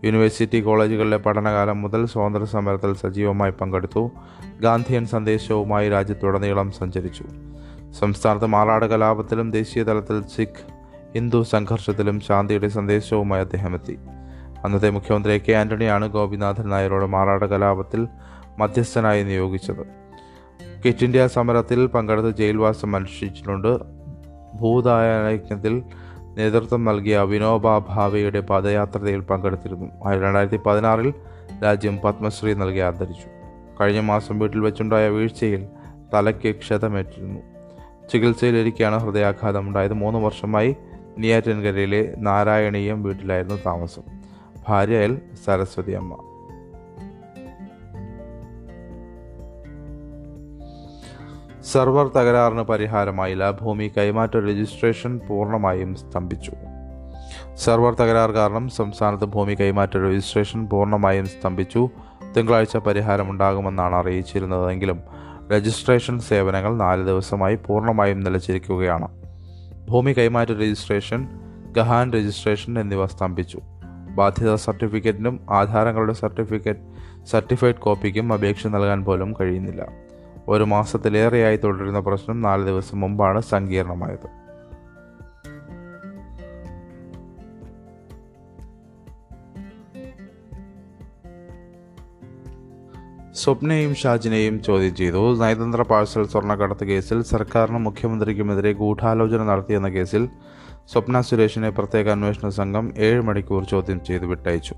യൂണിവേഴ്സിറ്റി 0.05 0.61
കോളേജുകളിലെ 0.61 1.17
പഠനകാലം 1.17 1.83
മുതൽ 1.83 2.07
സ്വാതന്ത്ര്യ 2.07 2.47
സമരത്തിൽ 2.47 2.95
സജീവമായി 2.95 3.51
പങ്കെടുത്തു. 3.51 4.11
ഗാന്ധിയൻ 4.61 5.07
സന്ദേശവുമായി 5.07 5.89
രാജ്യത്തുടനീളം 5.89 6.71
സഞ്ചരിച്ചു. 6.71 7.25
സംസ്ഥാനത്ത് 8.01 8.47
മാറാട് 8.47 8.85
കലാപത്തിലും 8.85 9.51
ദേശീയ 9.51 9.83
തലത്തിൽ 9.83 10.23
സിഖ് 10.23 10.75
ഹിന്ദു 11.15 11.43
സംഘർഷത്തിലും 11.43 12.21
ശാന്തിയുടെ 12.21 12.69
സന്ദേശവുമായി 12.69 13.41
അദ്ദേഹം 13.41 13.75
എത്തി. 13.75 13.99
അന്നത്തെ 14.65 14.91
മുഖ്യമന്ത്രി 14.91 15.39
കെ 15.39 15.53
ആന്റണിയാണ് 15.53 16.09
ഗോപിനാഥൻ 16.09 16.69
നായരോട് 16.69 17.05
മാറാട് 17.05 17.45
കലാപത്തിൽ 17.45 18.09
മധ്യസ്ഥനായി 18.59 19.23
നിയോഗിച്ചത്. 19.23 19.83
ക്വിറ്റ് 20.83 21.05
ഇന്ത്യ 21.05 21.27
സമരത്തിൽ 21.27 21.87
പങ്കെടുത്ത് 21.87 22.37
ജയിൽവാസം 22.37 22.97
അനുഷ്ഠിച്ചിട്ടുണ്ട്. 22.97 23.79
ഭൂതായജ്ഞത്തിൽ 24.55 25.83
നേതൃത്വം 26.37 26.85
നൽകിയ 26.85 27.19
വിനോബ 27.19 27.79
ഭാവെയുടെ 27.79 28.41
പദയാത്രയിൽ 28.41 29.21
പങ്കെടുത്തിരുന്നു. 29.21 29.87
രണ്ടായിരത്തി 30.21 30.57
പതിനാറിൽ 30.57 31.15
രാജ്യം 31.65 31.99
പത്മശ്രീ 32.05 32.55
നൽകി 32.55 32.79
ആദരിച്ചു. 32.79 33.29
കഴിഞ്ഞ 33.81 34.01
മാസം 34.01 34.39
വീട്ടിൽ 34.39 34.61
വെച്ചുണ്ടായ 34.61 35.09
വീഴ്ചയിൽ 35.09 35.67
തലയ്ക്ക് 36.15 36.55
ക്ഷതമേറ്റിരുന്നു. 36.55 37.41
ചികിത്സയിലിരിക്കെയാണ് 38.13 38.99
ഹൃദയാഘാതം 38.99 39.69
ഉണ്ടായത് 39.69 39.95
മൂന്ന് 39.95 40.19
വർഷമായി 40.19 40.77
നെയ്യാറ്റിൻകരയിലെ 41.19 42.15
നാരായണീയം 42.19 43.03
വീട്ടിലായിരുന്നു 43.03 43.59
താമസം. 43.67 44.03
ഭാര്യ 44.69 45.17
സരസ്വതി 45.47 45.93
അമ്മ 45.93 46.34
സെർവർ 51.73 52.09
തകരാറിന് 52.09 52.63
പരിഹാരമായില്ല. 52.63 53.51
ഭൂമി 53.51 53.93
കൈമാറ്റ 53.97 54.37
രജിസ്ട്രേഷൻ 54.37 55.21
പൂർണമായും 55.29 55.95
സ്തംഭിച്ചു. 55.95 56.53
സെർവർ 57.57 57.95
തകരാർ 57.95 58.33
കാരണം 58.33 58.69
സംസ്ഥാനത്ത് 58.69 59.25
ഭൂമി 59.25 59.55
കൈമാറ്റ 59.55 59.97
രജിസ്ട്രേഷൻ 59.97 60.67
പൂർണമായും 60.67 61.27
സ്തംഭിച്ചു. 61.27 61.89
തിങ്കളാഴ്ച 62.37 62.77
പരിഹാരമുണ്ടാകുമെന്നാണ് 62.77 63.95
അറിയിച്ചിരുന്നതെങ്കിലും 63.95 65.01
രജിസ്ട്രേഷൻ 65.53 66.19
സേവനങ്ങൾ 66.19 66.77
നാല് 66.77 67.07
ദിവസമായി 67.07 67.55
പൂർണമായും 67.55 68.21
നിലച്ചിരിക്കുകയാണ്. 68.21 69.09
ഭൂമി 69.89 70.15
കൈമാറ്റ 70.19 70.49
രജിസ്ട്രേഷൻ 70.49 71.29
ഗഹാൻ 71.73 72.13
രജിസ്ട്രേഷൻ 72.13 72.79
എന്നിവ 72.79 73.07
സ്തംഭിച്ചു. 73.07 73.61
ബാധ്യത 74.15 74.55
സർട്ടിഫിക്കറ്റിനും 74.55 75.41
ആധാരങ്ങളുടെ 75.51 76.13
സർട്ടിഫിക്കറ്റ് 76.13 77.25
സർട്ടിഫൈഡ് 77.27 77.75
കോപ്പിക്കും 77.75 78.33
അപേക്ഷ 78.33 78.67
നൽകാൻ 78.67 79.05
പോലും 79.05 79.35
കഴിയുന്നില്ല. 79.41 80.04
ഒരു 80.49 80.65
മാസത്തിലേറെയായി 80.65 81.57
തുടരുന്ന 81.57 82.01
പ്രശ്നം 82.01 82.43
നാല് 82.43 82.65
ദിവസം 82.65 83.01
മുമ്പാണ് 83.01 83.41
സങ്കീർണമായത്. 83.41 84.45
സ്വപ്നയും 93.35 93.95
ഷാജിനെയും 93.95 94.63
ചോദ്യം 94.63 94.97
ചെയ്തു. 94.97 95.39
നയതന്ത്ര 95.39 95.83
പാഴ്സൽ 95.83 96.27
സ്വർണക്കടത്ത് 96.27 96.85
കേസിൽ 96.85 97.23
സർക്കാരിനും 97.23 97.85
മുഖ്യമന്ത്രിക്കുമെതിരെ 97.85 98.73
ഗൂഢാലോചന 98.73 99.45
നടത്തിയെന്ന 99.45 99.89
കേസിൽ 99.89 100.29
സ്വപ്ന 100.93 101.21
സുരേഷിനെ 101.21 101.71
പ്രത്യേക 101.71 102.09
അന്വേഷണ 102.09 102.49
സംഘം 102.49 102.93
ഏഴ് 102.97 103.23
മണിക്കൂർ 103.23 103.65
ചോദ്യം 103.65 104.05
ചെയ്ത് 104.05 104.27
വിട്ടയച്ചു. 104.27 104.75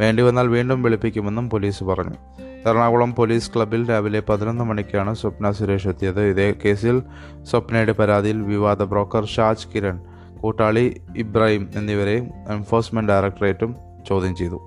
വേണ്ടിവന്നാൽ 0.00 0.48
വീണ്ടും 0.48 0.82
വിളിപ്പിക്കുമെന്നും 0.82 1.50
പോലീസ് 1.50 1.84
പറഞ്ഞു. 1.84 2.51
എറണാകുളം 2.66 3.14
പോലീസ് 3.14 3.50
ക്ലബിൽ 3.54 3.88
രാവിലെ 3.88 4.22
പതിനൊന്ന് 4.28 4.64
മണിക്കാണ് 4.64 5.14
സ്വപ്ന 5.14 5.50
സുരേഷ് 5.50 5.88
എത്തിയത്. 5.88 6.20
ഇതേ 6.22 6.54
കേസിൽ 6.64 7.02
സ്വപ്നയുടെ 7.50 7.92
പരാതിയിൽ 7.92 8.42
വിവാദ 8.42 8.82
ബ്രോക്കർ 8.82 9.24
ഷാജ് 9.24 9.66
കിരൺ 9.74 9.96
കൂട്ടാളി 10.40 10.84
ഇബ്രാഹിം 11.16 11.68
എന്നിവരെ 11.76 12.14
എൻഫോഴ്സ്മെന്റ് 12.48 13.12
ഡയറക്ടറേറ്റും 13.12 13.76
ചോദ്യം 14.08 14.34
ചെയ്തു. 14.36 14.58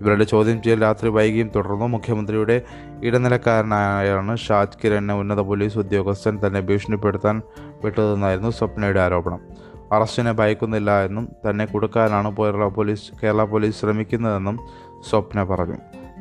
ഇവരുടെ 0.00 0.24
ചോദ്യം 0.24 0.62
ചെയ്യൽ 0.62 0.82
രാത്രി 0.82 1.08
വൈകിയും 1.08 1.48
തുടർന്നു. 1.56 1.86
മുഖ്യമന്ത്രിയുടെ 1.86 2.62
ഇടനിലക്കാരനായാണ് 3.02 4.36
ഷാജ് 4.36 4.78
കിരണിനെ 4.84 5.14
ഉന്നത 5.14 5.40
പോലീസ് 5.40 5.78
ഉദ്യോഗസ്ഥൻ 5.78 6.38
തന്നെ 6.46 6.60
ഭീഷണിപ്പെടുത്താൻ 6.60 7.42
വിട്ടതെന്നായിരുന്നു 7.84 8.50
സ്വപ്നയുടെ 8.50 9.00
ആരോപണം. 9.00 9.40
അറസ്റ്റിനെ 9.92 10.32
ഭയക്കുന്നില്ല 10.32 11.04
എന്നും 11.04 11.28
തന്നെ 11.50 11.66
കൊടുക്കാനാണ് 11.66 12.36
കേരള 12.36 12.68
പോലീസ് 12.68 13.12
കേരള 13.22 13.44
പോലീസ് 13.44 13.80
ശ്രമിക്കുന്നതെന്നും 13.80 14.58
സ്വപ്ന 15.10 15.42
പറഞ്ഞു. 15.42 15.78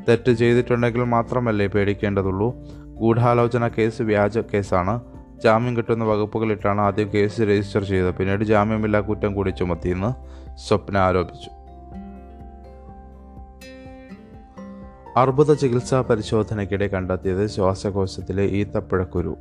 തെറ്റ് 0.07 0.31
ചെയ്തിട്ടുണ്ടെങ്കിൽ 0.31 1.03
മാത്രമല്ലേ 1.03 1.67
പേടിക്കേണ്ടതുള്ളൂ? 1.67 2.55
ഗൂഢാലോചന 2.95 3.67
കേസ് 3.67 4.01
വ്യാജ 4.01 4.39
കേസാണ്. 4.39 5.01
ജാമ്യം 5.43 5.77
കിട്ടുന്ന 5.77 6.03
വകുപ്പുകളിട്ടാണ് 6.03 6.81
ആദ്യം 6.81 7.09
കേസ് 7.13 7.41
രജിസ്റ്റർ 7.41 7.83
ചെയ്തത്. 7.83 8.15
പിന്നീട് 8.15 8.43
ജാമ്യമില്ലാ 8.43 8.99
കുറ്റം 8.99 9.33
കൂടി 9.33 9.49
ചുമത്തിയെന്ന് 9.49 10.11
സ്വപ്ന 10.57 10.97
ആരോപിച്ചു. 10.97 11.49
അർബുദ 15.19 15.53
ചികിത്സാ 15.53 16.01
പരിശോധനയ്ക്കിടെ 16.01 16.87
കണ്ടെത്തിയത് 16.87 17.47
ശ്വാസകോശത്തിലെ 17.47 18.43
ഈത്തപ്പഴക്കുരു. 18.43 19.37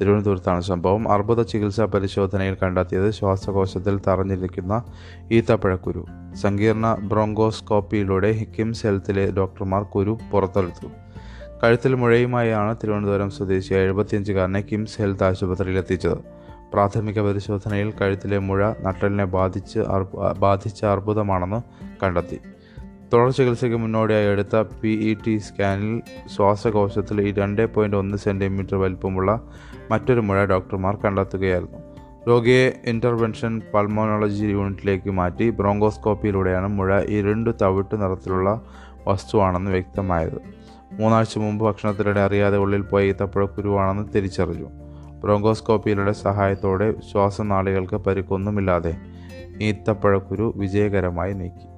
തിരുവനന്തപുരത്താണ് 0.00 0.60
സംഭവം. 0.60 1.12
അർബുദ 1.12 1.42
ചികിത്സാ 1.42 1.84
പരിശോധനയിൽ 1.84 2.56
കണ്ടെത്തിയത് 2.62 3.10
ശ്വാസകോശത്തിൽ 3.10 4.00
തറഞ്ഞിരിക്കുന്ന 4.08 4.84
ഈത്തപ്പഴക്കുരു. 5.32 6.06
സങ്കീർണ 6.34 6.94
ബ്രോങ്കോസ്കോപ്പിയിലൂടെ 6.94 8.30
ഹിക്കിംസ് 8.30 8.86
ഹെൽത്തിലെ 8.86 9.30
ഡോക്ടർമാർ 9.30 9.82
കുരു 9.82 10.18
പുറത്തെടുത്തു. 10.32 10.88
കഴുത്തിൽ 11.62 11.94
മുഴയുമായാണ് 11.94 12.76
തിരുവനന്തപുരം 12.76 13.30
സ്വദേശി 13.30 13.74
എഴുപത്തിയഞ്ചുകാരനെ 13.74 14.60
കിംസ് 14.60 14.98
ഹെൽത്ത് 14.98 15.24
ആശുപത്രിയിൽ 15.24 15.78
എത്തിച്ചത്. 15.78 16.18
പ്രാഥമിക 16.72 17.20
പരിശോധനയിൽ 17.20 17.92
കഴുത്തിലെ 18.00 18.38
മുഴ 18.38 18.72
നട്ടലിനെ 18.82 19.24
ബാധിച്ച് 19.24 19.78
ബാധിച്ച 20.38 20.84
അർബുദമാണെന്ന് 20.84 21.60
കണ്ടെത്തി. 22.02 22.38
തുടർ 23.12 23.30
ചികിത്സയ്ക്ക് 23.30 23.76
മുന്നോടിയായി 23.76 24.26
എടുത്ത 24.26 24.60
പി 24.60 24.88
ഇ 24.88 25.16
ടി 25.26 25.38
സ്കാനിൽ 25.38 26.02
ശ്വാസകോശത്തിൽ 26.36 27.20
ഈ 27.20 27.32
രണ്ട് 27.32 27.66
പോയിന്റ് 27.66 27.96
ഒന്ന് 27.96 28.16
സെന്റിമീറ്റർ 28.16 28.76
വലിപ്പമുള്ള 28.76 29.40
മറ്റൊരു 29.90 30.20
മുഴ 30.20 30.44
ഡോക്ടർമാർ 30.44 30.98
കണ്ടെത്തുകയായിരുന്നു. 31.04 31.78
രോഗിയെ 32.28 32.72
ഇന്റർവെൻഷൻ 32.86 33.62
പൾമോണോളജി 33.74 34.46
യൂണിറ്റിലേക്ക് 34.46 35.10
മാറ്റി 35.10 35.50
ബ്രോങ്കോസ്കോപ്പിയിലൂടെയാണ് 35.50 36.66
മുഴ 36.66 37.00
ഇരുണ്ട് 37.02 37.50
തവിട്ട് 37.62 38.02
നിറത്തിലുള്ള 38.02 38.60
വസ്തുവാണെന്ന് 39.06 39.70
വ്യക്തമായത്. 39.70 40.40
മൂന്നാഴ്ച 40.92 41.38
മുമ്പ് 41.38 41.64
ഭക്ഷണത്തിനിടെ 41.64 42.20
അറിയാതെ 42.20 42.58
ഉള്ളിൽ 42.58 42.80
പോയ 42.80 43.04
ഈത്തപ്പഴക്കുരുവാണെന്ന് 43.04 44.04
തിരിച്ചറിഞ്ഞു. 44.14 44.68
ബ്രോങ്കോസ്കോപ്പിയിലൂടെ 45.20 46.12
സഹായത്തോടെ 46.12 46.94
ശ്വാസനാളികൾക്ക് 47.12 47.96
പരിക്കൊന്നുമില്ലാതെ 47.96 48.96
ഈത്തപ്പഴക്കുരു 49.60 50.54
വിജയകരമായി 50.56 51.32
നീക്കി. 51.32 51.75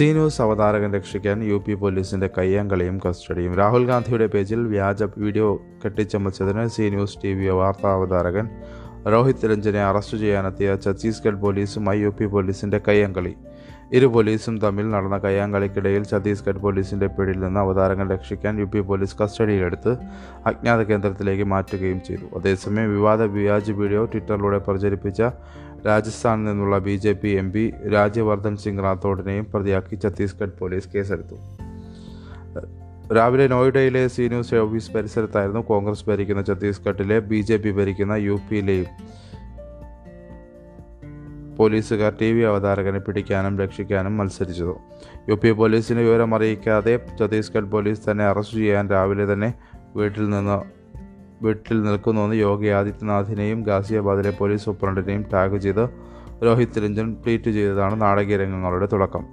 സി 0.00 0.06
ന്യൂസ് 0.16 0.38
അവതാരകൻ 0.42 0.90
രക്ഷിക്കാൻ 0.96 1.38
യു 1.48 1.56
പി 1.64 1.74
പോലീസിന്റെ 1.80 2.28
കയ്യാങ്കളിയും 2.36 2.96
കസ്റ്റഡിയും. 3.04 3.54
രാഹുൽ 3.60 3.82
ഗാന്ധിയുടെ 3.90 4.26
പേജിൽ 4.34 4.60
വ്യാജ 4.74 5.08
വീഡിയോ 5.22 5.48
കെട്ടിച്ചമച്ചതിന് 5.82 6.64
സി 6.76 6.86
ന്യൂസ് 6.94 7.18
ടി 7.22 7.32
വി 7.38 7.48
വാർത്താ 7.58 7.90
അവതാരകൻ 7.98 8.46
രോഹിത് 9.14 9.44
രഞ്ജനെ 9.50 9.82
അറസ്റ്റ് 9.90 10.16
ചെയ്യാനെത്തിയ 10.22 10.78
ഛത്തീസ്ഗഡ് 10.86 11.40
പോലീസുമായി 11.44 12.00
യു 12.06 12.12
പി 12.18 12.28
പോലീസിന്റെ 12.34 12.80
കയ്യാങ്കളി. 12.88 13.34
ഇരു 13.98 14.08
പോലീസും 14.14 14.56
തമ്മിൽ 14.64 14.86
നടന്ന 14.94 15.16
കയ്യാങ്കളിക്കിടയിൽ 15.26 16.02
ഛത്തീസ്ഗഡ് 16.10 16.60
പോലീസിന്റെ 16.64 17.06
പിടിയിൽ 17.16 17.38
നിന്ന് 17.44 17.60
അവതാരകൻ 17.60 18.06
രക്ഷിക്കാൻ 18.14 18.60
യു 18.62 18.66
പി 18.72 18.82
പോലീസ് 18.90 19.16
കസ്റ്റഡിയിലെടുത്ത് 19.20 19.92
അജ്ഞാത 20.50 20.80
കേന്ദ്രത്തിലേക്ക് 20.90 21.46
മാറ്റുകയും 21.54 22.00
ചെയ്തു. 22.08 22.26
അതേസമയം 22.40 22.90
വിവാദ 22.96 23.22
വ്യാജ 23.36 23.70
വീഡിയോ 23.82 24.04
ട്വിറ്ററിലൂടെ 24.14 24.60
പ്രചരിപ്പിച്ച 24.68 25.22
രാജസ്ഥാനിൽ 25.86 26.44
നിന്നുള്ള 26.44 26.78
B 26.78 26.96
J 26.96 27.12
P 27.12 27.28
M 27.28 27.52
P 27.52 27.72
Rajyavardhan 27.92 28.56
Singh 28.56 28.82
റാത്തോഡിനെയും 28.82 29.46
പ്രതിയാക്കി 29.54 29.98
ഛത്തീസ്ഗഡ് 30.02 30.58
പോലീസ് 30.60 30.88
കേസെടുത്തു. 30.88 31.34
രാവിലെ 33.14 33.48
നോയിഡയിലെ 33.48 34.08
സി 34.08 34.22
ന്യൂസ് 34.22 34.54
ഓഫീസ് 34.54 34.92
പരിസരത്തായിരുന്നു 34.92 35.60
കോൺഗ്രസ് 35.60 36.04
ഭരിക്കുന്ന 36.08 36.44
ഛത്തീസ്ഗഡിലെ 36.48 37.18
ബി 37.18 37.40
ജെ 37.40 37.56
പി 37.56 37.70
ഭരിക്കുന്ന 37.70 38.12
യു 38.12 38.38
പിയിലെയും 38.50 38.86
പോലീസുകാർ 41.56 42.12
ടി 42.20 42.32
വി 42.32 42.42
അവതാരകനെ 42.42 42.98
പിടിക്കാനും 42.98 43.58
രക്ഷിക്കാനും 43.58 44.16
മത്സരിച്ചത്. 44.16 44.74
യു 45.28 45.34
പി 45.34 45.50
പോലീസിന് 45.50 46.00
വിവരം 46.00 46.34
അറിയിക്കാതെ 46.34 47.00
ഛത്തീസ്ഗഡ് 47.20 47.70
പോലീസ് 47.70 48.10
തന്നെ 48.10 48.24
അറസ്റ്റ് 48.24 48.56
ചെയ്യാൻ 48.56 48.90
രാവിലെ 48.90 49.32
തന്നെ 49.32 49.54
വീട്ടിൽ 49.96 50.30
നിന്ന് 50.30 50.79
വീട്ടിൽ 51.42 51.82
നിൽക്കുന്നുവെന്ന് 51.82 52.36
യോഗി 52.36 52.66
ആദിത്യനാഥിനെയും 52.66 53.62
ഗാസിയാബാദിലെ 53.62 54.30
പോലീസ് 54.30 54.64
സൂപ്രണ്ടിനെയും 54.64 55.24
ടാഗ് 55.32 55.58
ചെയ്ത് 55.58 55.84
രോഹിത് 56.44 56.78
രഞ്ജൻ 56.82 57.16
ട്വീറ്റ് 57.24 57.50
ചെയ്തതാണ് 57.50 58.00
നാടകീയ 58.00 58.36
രംഗങ്ങളുടെ 58.36 58.86
തുടക്കം. 58.86 59.24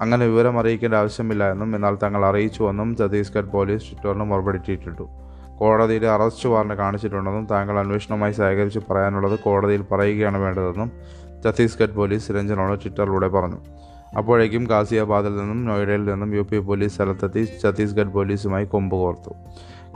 അങ്ങനെ 0.00 0.26
വിവരം 0.26 0.58
അറിയിക്കേണ്ട 0.58 0.94
ആവശ്യമില്ല 0.94 1.52
എന്നും 1.52 1.76
എന്നാൽ 1.76 1.94
തങ്ങൾ 2.02 2.24
അറിയിച്ചുവെന്നും 2.24 2.96
ഛത്തീസ്ഗഡ് 2.98 3.50
പോലീസ് 3.50 3.84
ട്വിറ്ററിന് 3.90 4.24
മറുപടി 4.24 4.58
ട്വീറ്റിട്ടു 4.58 5.08
കോടതിയിൽ 5.58 6.06
അറസ്റ്റ് 6.06 6.48
വാറണ്ട് 6.48 6.74
കാണിച്ചിട്ടുണ്ടെന്നും 6.74 7.46
താങ്കൾ 7.50 7.78
അന്വേഷണവുമായി 7.78 8.32
സഹകരിച്ച് 8.32 8.78
പറയാനുള്ളത് 8.90 9.38
കോടതിയിൽ 9.38 9.82
പറയുകയാണ് 9.92 10.38
വേണ്ടതെന്നും 10.38 10.90
ഛത്തീസ്ഗഡ് 11.44 11.94
പോലീസ് 11.94 12.32
രഞ്ജനോട് 12.32 12.80
ട്വിറ്ററിലൂടെ 12.82 13.28
പറഞ്ഞു. 13.28 13.60
അപ്പോഴേക്കും 14.18 14.64
ഗാസിയാബാദിൽ 14.64 15.36
നിന്നും 15.36 15.64
നോയിഡയിൽ 15.64 16.04
നിന്നും 16.04 16.36
യു 16.36 16.42
പി 16.42 16.58
പോലീസ് 16.58 16.94
സ്ഥലത്തെത്തി 16.94 17.48
ഛത്തീസ്ഗഡ് 17.62 18.12
പോലീസുമായി 18.12 18.64
കൊമ്പ് 18.64 18.96
കോർത്തു 18.96 19.34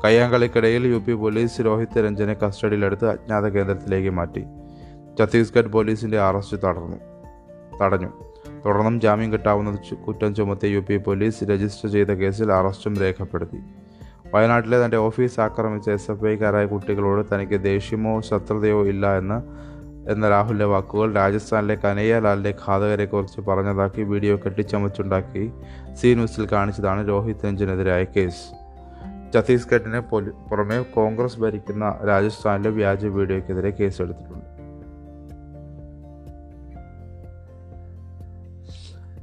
കയ്യാങ്കളിക്കിടയിൽ 0.05 0.87
യു 0.87 0.99
പി 0.99 1.13
പോലീസ് 1.13 1.61
രോഹിത് 1.61 2.05
രഞ്ജനെ 2.05 2.35
കസ്റ്റഡിയിലെടുത്ത് 2.35 3.09
അജ്ഞാത 3.09 3.49
കേന്ദ്രത്തിലേക്ക് 3.49 4.11
മാറ്റി. 4.11 4.45
ഛത്തീസ്ഗഡ് 5.19 5.69
പോലീസിന്റെ 5.69 6.21
അറസ്റ്റ് 6.21 6.57
തടർന്നു. 6.57 6.97
തടഞ്ഞു. 7.83 8.09
തുടർന്നും 8.65 9.01
ജാമ്യം 9.01 9.33
കിട്ടാവുന്ന 9.33 9.95
കുറ്റം 10.07 10.35
ചുമത്തിയ 10.35 10.71
യു 10.75 10.81
പി 10.81 10.97
പോലീസ് 10.97 11.45
രജിസ്റ്റർ 11.45 11.91
ചെയ്ത 11.91 12.07
കേസിൽ 12.07 12.53
അറസ്റ്റും 12.53 12.97
രേഖപ്പെടുത്തി. 12.97 13.59
വയനാട്ടിലെ 14.35 14.85
തന്റെ 14.85 14.97
ഓഫീസ് 14.97 15.41
ആക്രമിച്ച 15.41 15.91
എസ് 15.91 16.11
എഫ് 16.11 16.27
ഐക്കാരായ 16.27 16.67
കുട്ടികളോട് 16.67 17.35
തനിക്ക് 17.35 17.61
ദേഷ്യമോ 17.63 18.21
ശത്രുതയോ 18.21 18.87
ഇല്ല 18.87 19.19
എന്ന് 19.19 19.39
എന്ന 20.11 20.29
രാഹുലിന്റെ 20.29 20.65
വാക്കുകൾ 20.65 21.15
രാജസ്ഥാനിലെ 21.15 21.75
കനയ്യലാലിന്റെ 21.75 22.55
ഘാതകരെക്കുറിച്ച് 22.69 23.41
പറഞ്ഞതാക്കി 23.41 24.03
വീഡിയോ 24.03 24.37
കെട്ടിച്ചമച്ചുണ്ടാക്കി 24.37 25.53
സി 25.95 26.15
ന്യൂസിൽ 26.15 26.49
കാണിച്ചതാണ് 26.53 27.09
രോഹിത് 27.09 27.47
രഞ്ജനെതിരായ 27.47 28.05
കേസ്. 28.05 28.60
ഛത്തീസ്ഗഡിന് 29.35 30.01
പുറമെ 30.51 30.79
കോൺഗ്രസ് 30.83 31.41
ഭരിക്കുന്ന 31.41 31.99
രാജസ്ഥാനിലെ 32.09 32.71
വ്യാജ 32.71 33.07
വീഡിയോക്കെതിരെ 33.07 33.71
കേസെടുത്തിട്ടുണ്ട്. 33.71 34.47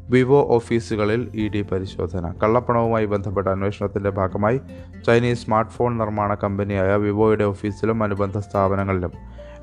വിവോ 0.10 0.48
ഓഫീസുകളിൽ 0.50 1.32
ഇ 1.36 1.48
ഡി 1.48 1.62
പരിശോധന. 1.62 2.34
കള്ളപ്പണവുമായി 2.44 3.06
ബന്ധപ്പെട്ട 3.06 3.48
അന്വേഷണത്തിന്റെ 3.48 4.10
ഭാഗമായി 4.10 4.62
ചൈനീസ് 5.08 5.46
സ്മാർട്ട് 5.46 5.72
ഫോൺ 5.72 5.98
നിർമ്മാണ 5.98 6.34
കമ്പനിയായ 6.34 6.96
വിവോയുടെ 6.96 7.44
ഓഫീസിലും 7.44 8.04
അനുബന്ധ 8.04 8.38
സ്ഥാപനങ്ങളിലും 8.38 9.12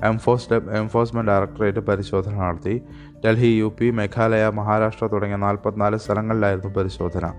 എംഫോസ് 0.03 0.53
എൻഫോഴ്സ്മെന്റ് 0.53 1.31
ഡയറക്ടറേറ്റ് 1.31 1.79
പരിശോധന 1.79 2.35
നടത്തി. 2.35 2.81
ഡൽഹി 3.25 3.47
യു 3.47 3.73
പി 3.79 3.91
മേഘാലയ 3.91 4.47
മഹാരാഷ്ട്ര 4.49 5.07
തുടങ്ങിയ 5.07 5.37
നാൽപ്പത്തിനാല് 5.37 5.97
സ്ഥലങ്ങളിലായിരുന്നു 5.97 6.73
പരിശോധന. 6.73 7.33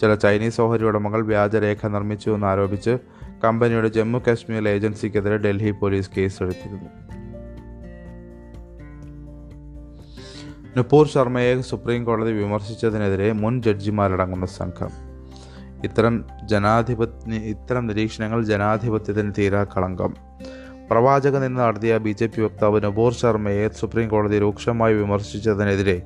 ചില 0.00 0.14
ചൈനീസ് 0.14 0.60
ഓഹരി 0.60 0.84
ഉടമകൾ 0.84 1.26
വ്യാജരേഖ 1.26 1.86
നിർമ്മിച്ചു 1.86 2.30
എന്നാരോപിച്ച് 2.30 2.98
കമ്പനിയുടെ 3.44 3.88
ജമ്മു 3.88 4.18
കാശ്മീർ 4.18 4.68
ഏജൻസിക്കെതിരെ 4.68 5.36
ഡൽഹി 5.36 5.70
പോലീസ് 5.70 6.10
കേസെടുത്തിരുന്നു. 6.16 7.04
നുപൂർ 10.76 11.06
ശർമ്മയെ 11.06 11.60
സുപ്രീം 11.60 12.04
കോടതി 12.04 12.32
വിമർശിച്ചതിനെതിരെ 12.32 13.32
മുൻ 13.32 13.62
ജഡ്ജിമാരടങ്ങുന്ന 13.62 14.46
സംഘം. 14.46 14.90
ഇത്തരം 15.84 16.24
ജനാധിപത്യ 16.44 17.32
ഇത്തരം 17.32 17.86
നിരീക്ഷണങ്ങൾ 17.86 18.44
ജനാധിപത്യത്തിന് 18.44 19.32
തീരാ 19.38 19.64
കളങ്കം. 19.64 20.14
പ്രവാചക 20.90 21.38
നിന്ന് 21.38 21.60
നടത്തിയ 21.60 21.98
ബി 21.98 22.10
ജെ 22.10 22.26
പി 22.26 22.40
വക്താവ് 22.40 22.84
നബൂർ 22.84 23.12
ശർമ്മയെ 23.12 23.68
സുപ്രീം 23.68 24.08
കോടതി 24.08 24.38
രൂക്ഷമായി 24.38 24.94
വിമർശിച്ചതിനെതിരെ 24.94 26.02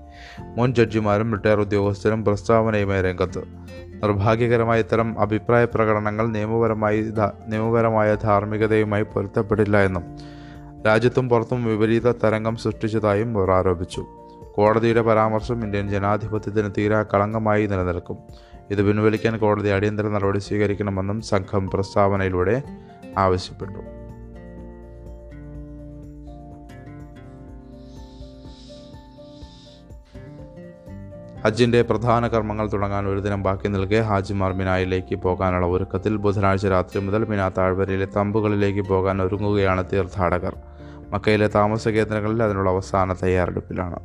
മുൻ 0.57 0.75
ജഡ്ജിമാരും 0.75 1.33
റിട്ടയർ 1.33 1.61
ഉദ്യോഗസ്ഥരും 1.61 2.25
പ്രസ്താവനയുമായി 2.25 3.03
രംഗത്ത്. 3.03 3.43
നിർഭാഗ്യകരമായ 4.03 4.79
ഇത്തരം 4.79 5.21
അഭിപ്രായ 5.21 5.65
പ്രകടനങ്ങൾ 5.65 6.27
നിയമപരമായി 6.27 7.01
നിയമപരമായ 7.49 8.15
ധാർമ്മികതയുമായി 8.15 9.03
പൊരുത്തപ്പെടില്ല 9.03 9.83
എന്നും 9.83 10.05
രാജ്യത്തും 10.87 11.29
പുറത്തും 11.29 11.65
വിപരീത 11.65 12.11
തരംഗം 12.11 12.57
സൃഷ്ടിച്ചതായും 12.57 13.39
അവർ 13.39 13.51
ആരോപിച്ചു. 13.51 14.07
കോടതിയുടെ 14.55 15.01
പരാമർശം 15.01 15.65
ഇന്ത്യൻ 15.65 15.89
ജനാധിപത്യത്തിന് 15.89 16.71
തീരാ 16.79 17.03
കളങ്കമായി 17.03 17.67
നിലനിൽക്കും. 17.67 18.17
ഇത് 18.71 18.83
പിൻവലിക്കാൻ 18.83 19.39
കോടതി 19.39 19.69
അടിയന്തര 19.69 20.09
നടപടി 20.09 20.39
സ്വീകരിക്കണമെന്നും 20.39 21.21
സംഘം 21.21 21.71
പ്രസ്താവനയിലൂടെ 21.71 22.63
ആവശ്യപ്പെട്ടു. 23.19 23.98
ഹജ്ജിന്റെ 31.49 31.83
പ്രധാന 31.83 32.27
കർമ്മങ്ങൾ 32.27 32.71
തുടങ്ങാൻ 32.73 33.07
ഒരു 33.07 33.21
ദിനം 33.21 33.43
ബാക്കി 33.43 33.69
നിൽക്കെ 33.69 34.01
ഹാജിമാർ 34.01 34.53
മിനായിലേക്ക് 34.53 35.17
പോകാനുള്ള 35.17 35.67
ഒരുക്കത്തിൽ 35.67 36.17
ബുധനാഴ്ച 36.17 36.67
രാത്രി 36.67 37.01
മുതൽ 37.01 37.25
മിനാ 37.25 37.49
താഴ്വരയിലെ 37.49 38.05
തമ്പുകളിലേക്ക് 38.17 38.81
പോകാൻ 38.81 39.23
ഒരുങ്ങുകയാണ് 39.23 39.85
തീർത്ഥാടകർ. 39.93 40.57
മക്കയിലെ 41.11 41.49
താമസ 41.49 41.89
കേന്ദ്രങ്ങളിൽ 41.89 42.43
അതിനുള്ള 42.43 42.71
അവസാന 42.71 43.13
തയ്യാറെടുപ്പിലാണ്. 43.13 43.97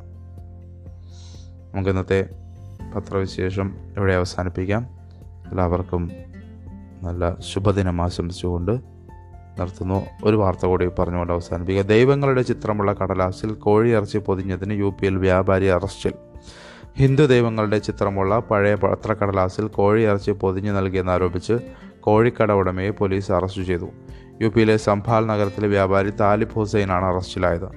നമുക്ക് 1.74 1.90
ഇന്നത്തെ 1.90 2.28
പത്രവിശേഷം 2.94 3.74
ഇവിടെ 3.96 4.12
അവസാനിപ്പിക്കാം. 4.12 4.86
എല്ലാവർക്കും 5.50 6.10
നല്ല 7.02 7.36
ശുഭദിനം 7.40 8.02
ആശംസിച്ചുകൊണ്ട് 8.02 8.72
നിർത്തുന്നു. 9.60 10.06
ഒരു 10.24 10.36
വാർത്ത 10.36 10.66
കൂടി 10.66 10.86
പറഞ്ഞുകൊണ്ട് 10.98 11.32
അവസാനിപ്പിക്കുക 11.32 11.84
ദൈവങ്ങളുടെ 11.84 12.42
ചിത്രമുള്ള 12.42 12.92
കടലാസിൽ 12.92 13.52
കോഴിയിറച്ചി 13.52 14.18
പൊതിഞ്ഞതിന് 14.18 14.72
യു 14.72 14.94
വ്യാപാരി 15.10 15.64
അറസ്റ്റിൽ. 15.64 16.12
ഹിന്ദു 16.98 17.22
ദൈവങ്ങളുടെ 17.22 17.78
ചിത്രമുള്ള 17.78 18.38
പഴയ 18.38 18.74
പത്രക്കടലാസിൽ 18.74 19.66
കോഴിയിറച്ചി 19.66 20.30
പൊതിഞ്ഞു 20.30 20.72
നൽകിയെന്നാരോപിച്ച് 20.72 21.54
കോഴിക്കട 22.00 22.52
ഉടമയെ 22.52 22.90
പോലീസ് 22.90 23.32
അറസ്റ്റ് 23.32 23.62
ചെയ്തു. 23.62 23.88
യു 24.42 24.48
പിയിലെ 24.48 24.76
സംഭാൽ 24.76 25.26
നഗരത്തിലെ 25.26 25.68
വ്യാപാരി 25.68 26.10
താലിബ് 26.10 26.54
ഹുസൈനാണ് 26.54 27.04
അറസ്റ്റിലായത്. 27.04 27.68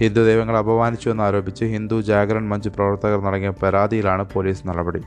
ഹിന്ദു 0.00 0.20
ദൈവങ്ങളെ 0.20 0.58
അപമാനിച്ചു 0.58 1.10
എന്നാരോപിച്ച് 1.10 1.64
ഹിന്ദു 1.64 2.02
ജാഗരൺ 2.02 2.48
മഞ്ച് 2.48 2.68
പ്രവർത്തകർ 2.68 3.20
നടങ്ങിയ 3.20 3.50
പരാതിയിലാണ് 3.50 4.24
പോലീസ് 4.32 4.68
നടപടി. 4.68 5.02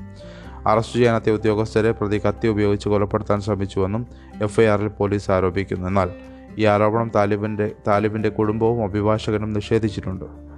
അറസ്റ്റ് 0.68 0.98
ചെയ്യാനെത്തിയ 0.98 1.34
ഉദ്യോഗസ്ഥരെ 1.34 1.92
പ്രതി 1.92 2.22
കത്തി 2.28 2.48
ഉപയോഗിച്ച് 2.48 2.90
കൊലപ്പെടുത്താൻ 2.90 3.42
ശ്രമിച്ചുവെന്നും 3.42 4.08
എഫ്ഐആറിൽ 4.42 4.88
പോലീസ് 4.88 5.32
ആരോപിക്കുന്നു. 5.32 5.88
എന്നാൽ 5.88 6.12
ഈ 6.58 6.66
ആരോപണം 6.66 7.12
താലിബിന്റെ 7.16 7.72
താലിബിന്റെ 7.88 8.30
കുടുംബവും 8.30 8.84
അഭിഭാഷകനും 8.84 9.54
നിഷേധിച്ചിട്ടുണ്ട്. 9.54 10.51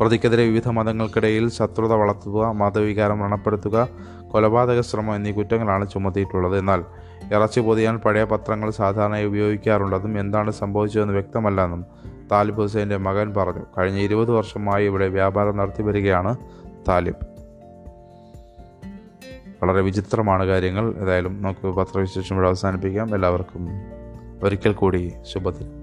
പ്രതിക്കെതിരെ 0.00 0.42
വിവിധ 0.42 0.68
മതങ്ങൾക്കിടയിൽ 0.68 1.50
ശത്രുത 1.50 1.92
വളർത്തുക 1.92 2.50
മതവികാരം 2.50 3.20
വ്രണപ്പെടുത്തുക 3.20 3.88
കൊലപാതക 4.30 4.80
ശ്രമം 4.80 5.14
എന്നീ 5.14 5.32
കുറ്റങ്ങളാണ് 5.32 5.90
ചുമത്തിയിട്ടുള്ളത്. 5.90 6.58
എന്നാൽ 6.58 6.84
ഇറച്ചി 7.34 7.60
പൊതിയാൻ 7.60 7.98
പഴയ 7.98 8.24
പത്രങ്ങൾ 8.24 8.70
സാധാരണയായി 8.70 9.26
ഉപയോഗിക്കാറുള്ളതും 9.26 10.20
എന്താണ് 10.20 10.50
സംഭവിച്ചതെന്ന് 10.50 11.12
വ്യക്തമല്ലെന്നും 11.12 11.84
താലിബ് 12.32 12.60
ഹുസൈന്റെ 12.60 12.96
മകൻ 12.96 13.34
പറഞ്ഞു. 13.34 13.62
കഴിഞ്ഞ 13.78 13.98
ഇരുപത് 13.98 14.30
വർഷമായി 14.30 14.86
ഇവിടെ 14.86 15.08
വ്യാപാരം 15.08 15.56
നടത്തി 15.56 15.82
വരികയാണ് 15.82 16.36
താലിബ്. 16.88 17.26
വളരെ 19.62 19.80
വിചിത്രമാണ് 19.80 20.44
കാര്യങ്ങൾ. 20.44 20.94
ഏതായാലും 20.94 21.42
നമുക്ക് 21.42 21.66
പത്രവിശേഷം 21.66 22.36
ഇവിടെ 22.36 22.48
അവസാനിപ്പിക്കാം. 22.48 23.14
എല്ലാവർക്കും 23.14 23.68
ഒരിക്കൽ 24.42 24.72
കൂടി 24.72 25.12
ശുഭദിനം. 25.22 25.79